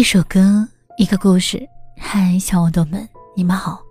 [0.00, 1.68] 一首歌，一个故事。
[1.98, 3.06] 嗨，小耳朵们，
[3.36, 3.82] 你们好，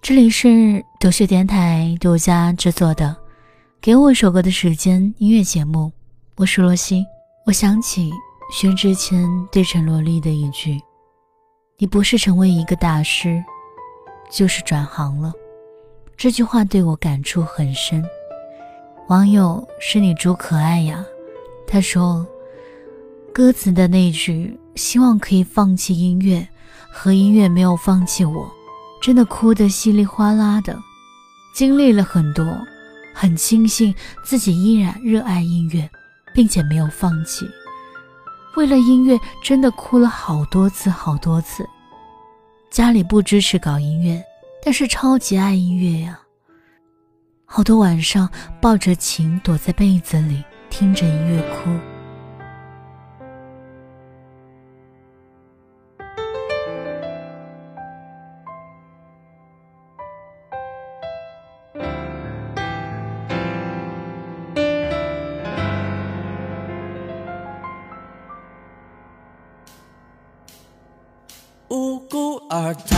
[0.00, 3.04] 这里是读秀电台独家制作的
[3.78, 5.92] 《给我一首歌的时间》音乐节目。
[6.36, 7.04] 我是罗西。
[7.44, 8.10] 我想起
[8.50, 10.80] 薛之谦对陈萝莉的一句
[11.76, 13.44] ：“你不是成为一个大师，
[14.30, 15.30] 就是转行了。”
[16.16, 18.02] 这句话对我感触很深。
[19.08, 21.04] 网友是你猪可爱呀，
[21.66, 22.26] 他说。
[23.30, 26.48] 歌词的那句“希望可以放弃音乐，
[26.90, 28.50] 和音乐没有放弃我”，
[29.02, 30.78] 真的哭得稀里哗啦的。
[31.52, 32.46] 经历了很多，
[33.12, 33.92] 很庆幸
[34.22, 35.90] 自己依然热爱音乐，
[36.32, 37.44] 并且没有放弃。
[38.56, 41.68] 为了音乐，真的哭了好多次，好多次。
[42.70, 44.22] 家里不支持搞音乐，
[44.64, 46.18] 但是超级爱音乐呀。
[47.44, 51.97] 好多晚上抱着琴躲在被子里，听着音乐哭。
[71.70, 72.96] 无辜，而他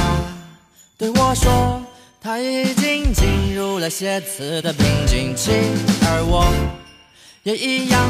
[0.96, 1.82] 对我说，
[2.20, 5.50] 他已经进入了写词的瓶颈期，
[6.06, 6.46] 而我
[7.42, 8.08] 也一样，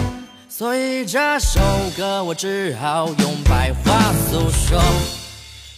[0.50, 1.60] 所以这首
[1.96, 4.82] 歌我只好用白话诉说。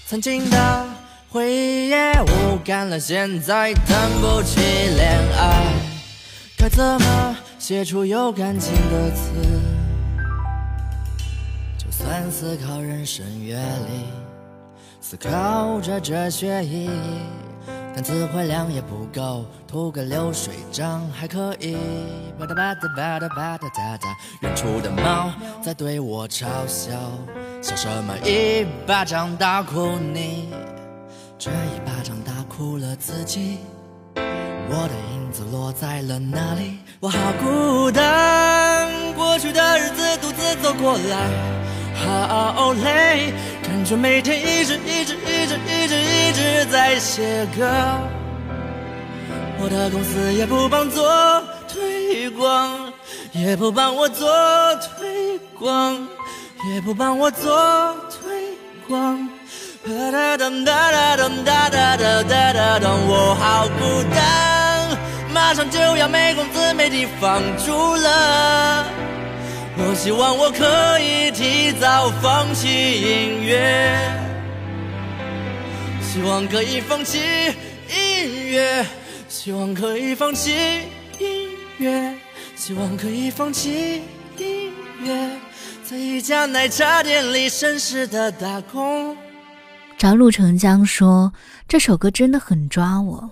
[0.08, 0.86] 曾经的
[1.28, 5.64] 回忆也无感了，现在谈不起恋爱，
[6.58, 9.30] 该怎么写出有感情的词？
[11.78, 14.31] 就算思考人生阅历。
[15.02, 16.90] 思考着哲学意义，
[17.92, 21.74] 但词汇量也不够，涂个流水账还可以。
[22.38, 26.92] 吧嗒吧嗒吧嗒吧嗒哒哒，远处的猫在对我嘲笑，
[27.60, 28.16] 笑什么？
[28.24, 30.50] 一巴掌打哭你，
[31.36, 33.58] 这一巴掌打哭了自己。
[34.14, 36.78] 我的影子落在了哪里？
[37.00, 41.28] 我好孤单，过去的日子独自走过来。
[41.94, 43.32] 好累，
[43.84, 47.66] 却每天一直一直一直一直一直在写歌。
[49.60, 52.92] 我的公司也不帮做推广，
[53.32, 54.28] 也不帮我做
[54.98, 55.96] 推广，
[56.72, 58.56] 也不帮我做推
[58.88, 59.28] 广。
[59.84, 61.28] 哒哒哒哒哒哒
[61.70, 64.96] 哒哒哒哒哒，我好孤单，
[65.32, 68.84] 马上就要没工资没地方住了。
[69.74, 73.96] 我希望我可以提早放弃音乐，
[76.02, 77.18] 希望可以放弃
[77.88, 78.84] 音乐，
[79.28, 80.52] 希望可以放弃
[81.18, 82.14] 音乐，
[82.54, 84.02] 希望可以放弃
[84.36, 84.72] 音
[85.02, 85.30] 乐，
[85.82, 89.16] 在一家奶茶店里绅士的打工。
[89.96, 91.32] 张路成江说
[91.66, 93.30] ：“这首歌真的很抓我。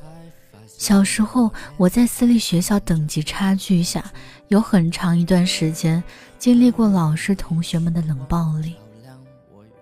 [0.80, 4.02] 小时候我在私立学校，等级差距下，
[4.48, 6.02] 有很长一段时间。”
[6.40, 8.74] 经历过老师、同学们的冷暴力，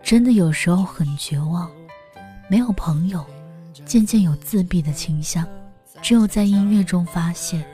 [0.02, 1.70] 真的有时候很绝望。
[2.50, 3.24] 没有朋友，
[3.86, 5.46] 渐渐有自闭的倾向，
[6.02, 7.64] 只有在音乐中发泄。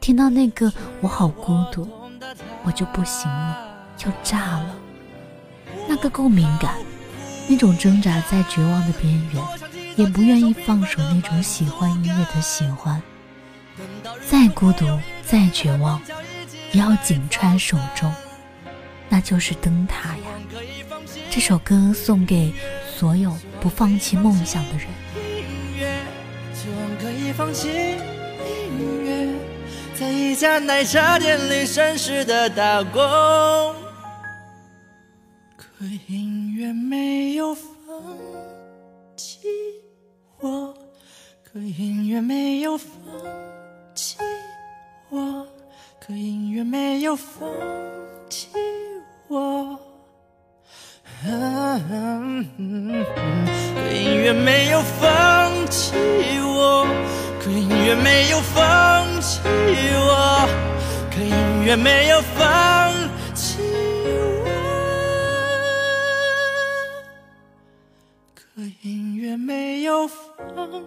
[0.00, 1.88] 听到那个“我好孤独”，
[2.66, 3.56] 我就不行了，
[4.04, 4.74] 要炸了。
[5.88, 6.74] 那个够敏感，
[7.48, 9.63] 那种挣扎在绝望的边缘，
[9.96, 13.00] 也不愿意放手那种喜欢音乐的喜欢。
[14.28, 14.86] 再孤独，
[15.24, 16.00] 再绝望。
[16.72, 18.12] 也要紧揣手中，
[19.08, 20.24] 那就是灯塔呀。
[21.30, 22.52] 这首歌送给
[22.98, 24.88] 所有不放弃梦想的人。
[26.98, 27.32] 可音
[29.04, 29.28] 乐，
[29.94, 33.00] 在一家奶茶店里绅士的打工。
[35.56, 37.64] 可音乐没有放
[40.44, 40.74] 我，
[41.42, 42.86] 可音乐没有放
[43.94, 44.18] 弃
[45.08, 45.46] 我。
[45.98, 47.50] 可音乐没有放
[48.28, 48.48] 弃
[49.28, 49.78] 我，
[51.22, 51.30] 可
[53.90, 55.94] 音乐没有放弃
[56.42, 56.86] 我，
[57.42, 59.40] 可音乐没有放弃
[59.96, 60.46] 我，
[61.10, 62.92] 可音乐没有放
[69.94, 70.84] 有风